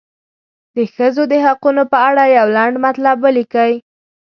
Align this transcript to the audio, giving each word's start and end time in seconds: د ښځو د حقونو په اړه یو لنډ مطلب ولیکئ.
د 0.75 0.77
ښځو 0.93 1.23
د 1.31 1.33
حقونو 1.45 1.83
په 1.91 1.97
اړه 2.09 2.23
یو 2.37 2.47
لنډ 2.57 2.75
مطلب 2.85 3.15
ولیکئ. 3.25 3.73